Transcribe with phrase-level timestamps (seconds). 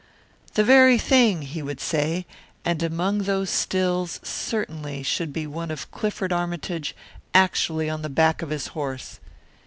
[0.55, 2.25] "The very thing," he would say.
[2.65, 6.95] And among those stills, certainly, should be one of Clifford Armytage
[7.35, 9.19] actually on the back of his horse.